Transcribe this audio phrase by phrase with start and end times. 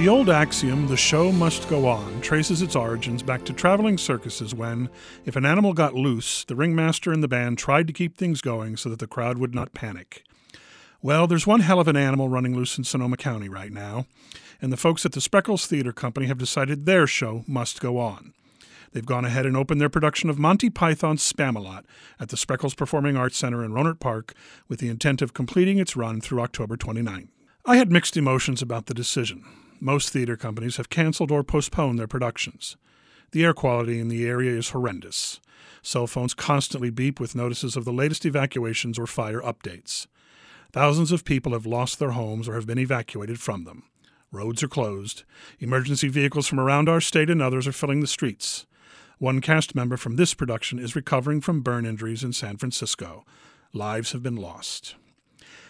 [0.00, 4.54] The old axiom, the show must go on, traces its origins back to traveling circuses
[4.54, 4.88] when,
[5.26, 8.78] if an animal got loose, the ringmaster and the band tried to keep things going
[8.78, 10.24] so that the crowd would not panic.
[11.02, 14.06] Well, there's one hell of an animal running loose in Sonoma County right now,
[14.62, 18.32] and the folks at the Spreckels Theater Company have decided their show must go on.
[18.92, 21.84] They've gone ahead and opened their production of Monty Python's Spamalot
[22.18, 24.32] at the Spreckels Performing Arts Center in Rohnert Park
[24.66, 27.28] with the intent of completing its run through October 29.
[27.66, 29.44] I had mixed emotions about the decision.
[29.80, 32.76] Most theater companies have canceled or postponed their productions.
[33.32, 35.40] The air quality in the area is horrendous.
[35.82, 40.06] Cell phones constantly beep with notices of the latest evacuations or fire updates.
[40.72, 43.84] Thousands of people have lost their homes or have been evacuated from them.
[44.30, 45.24] Roads are closed.
[45.58, 48.66] Emergency vehicles from around our state and others are filling the streets.
[49.18, 53.24] One cast member from this production is recovering from burn injuries in San Francisco.
[53.72, 54.94] Lives have been lost.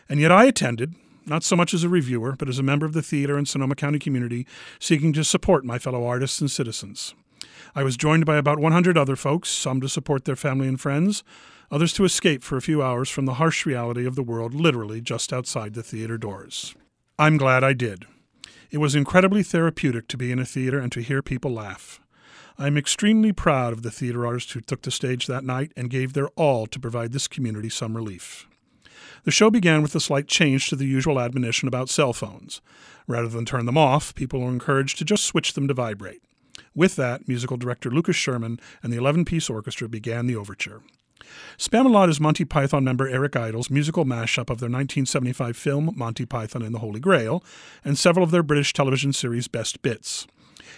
[0.09, 0.95] And yet I attended,
[1.31, 3.77] not so much as a reviewer, but as a member of the theater and Sonoma
[3.77, 4.47] County community
[4.81, 7.15] seeking to support my fellow artists and citizens.
[7.75, 11.23] I was joined by about 100 other folks, some to support their family and friends,
[11.71, 15.01] others to escape for a few hours from the harsh reality of the world literally
[15.01, 16.75] just outside the theater doors.
[17.17, 18.07] I'm glad I did.
[18.73, 22.01] It was incredibly therapeutic to be in a theater and to hear people laugh.
[22.59, 26.13] I'm extremely proud of the theater artists who took the stage that night and gave
[26.13, 28.49] their all to provide this community some relief.
[29.25, 32.61] The show began with a slight change to the usual admonition about cell phones.
[33.07, 36.23] Rather than turn them off, people were encouraged to just switch them to vibrate.
[36.75, 40.83] With that, musical director Lucas Sherman and the 11 piece orchestra began the overture.
[41.59, 46.63] Spamalot is Monty Python member Eric Idle's musical mashup of their 1975 film Monty Python
[46.63, 47.45] and the Holy Grail
[47.85, 50.27] and several of their British television series Best Bits.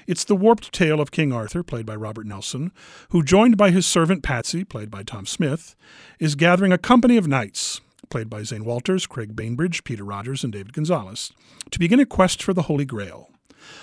[0.06, 2.72] It's the warped tale of King Arthur, played by Robert Nelson,
[3.10, 5.76] who, joined by his servant Patsy, played by Tom Smith,
[6.18, 7.80] is gathering a company of knights,
[8.12, 11.32] played by Zane Walters, Craig Bainbridge, Peter Rogers, and David Gonzalez,
[11.70, 13.30] to begin a quest for the Holy Grail.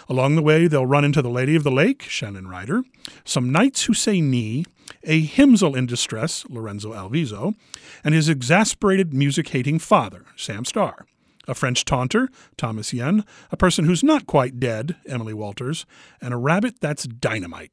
[0.07, 2.84] Along the way, they'll run into the Lady of the Lake, Shannon Ryder,
[3.25, 4.66] some knights who say Ni,
[5.03, 7.56] a himsel in distress, Lorenzo Alviso,
[8.03, 11.07] and his exasperated music hating father, Sam Starr,
[11.47, 15.88] a French taunter, Thomas Yen, a person who's not quite dead, Emily Walters,
[16.22, 17.72] and a rabbit that's dynamite,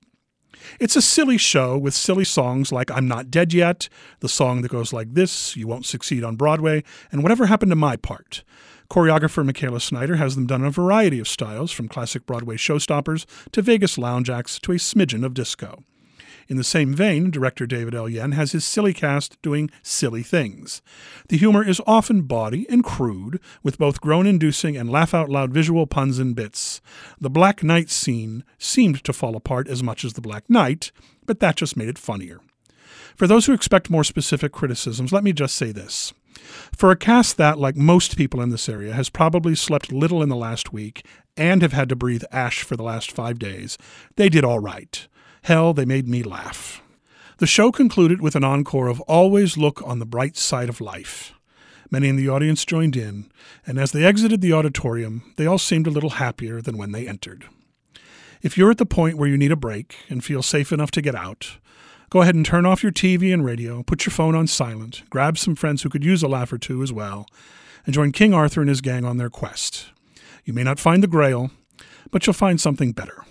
[0.78, 3.89] it's a silly show with silly songs like I'm Not Dead Yet,
[4.21, 7.77] the song that goes like this, You Won't Succeed on Broadway, and Whatever Happened to
[7.77, 8.44] My Part.
[8.91, 13.27] Choreographer Michaela Snyder has them done in a variety of styles, from classic Broadway showstoppers
[13.53, 15.83] to Vegas lounge acts to a smidgen of disco.
[16.49, 18.09] In the same vein, director David L.
[18.09, 20.81] Yen has his silly cast doing silly things.
[21.29, 25.53] The humor is often bawdy and crude, with both groan inducing and laugh out loud
[25.53, 26.81] visual puns and bits.
[27.21, 30.93] The Black Knight scene seemed to fall apart as much as the Black Knight,
[31.25, 32.41] but that just made it funnier.
[33.17, 36.13] For those who expect more specific criticisms, let me just say this.
[36.77, 40.28] For a cast that, like most people in this area, has probably slept little in
[40.28, 41.05] the last week
[41.37, 43.78] and have had to breathe ash for the last five days,
[44.17, 45.09] they did all right.
[45.47, 46.83] Hell, they made me laugh.
[47.39, 51.34] The show concluded with an encore of Always Look on the Bright Side of Life.
[51.89, 53.31] Many in the audience joined in,
[53.65, 57.07] and as they exited the auditorium, they all seemed a little happier than when they
[57.07, 57.45] entered.
[58.43, 61.01] If you're at the point where you need a break and feel safe enough to
[61.01, 61.59] get out,
[62.11, 65.39] go ahead and turn off your TV and radio, put your phone on silent, grab
[65.39, 67.25] some friends who could use a laugh or two as well,
[67.84, 69.93] and join King Arthur and his gang on their quest.
[70.45, 71.53] You may not find the Grail,
[72.11, 73.23] but you'll find something better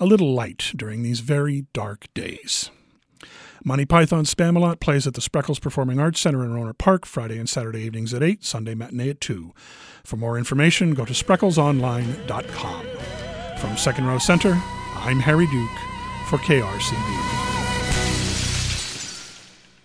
[0.00, 2.70] a little light during these very dark days.
[3.62, 7.48] Monty Python's Spamalot plays at the Spreckels Performing Arts Center in Rohnert Park Friday and
[7.48, 9.52] Saturday evenings at 8, Sunday matinee at 2.
[10.02, 12.86] For more information, go to spreckelsonline.com.
[13.58, 14.52] From Second Row Center,
[14.94, 15.78] I'm Harry Duke
[16.28, 17.49] for KRCB.